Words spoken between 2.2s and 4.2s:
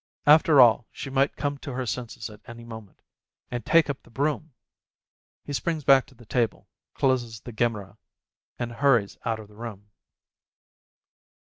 at any moment, and take up the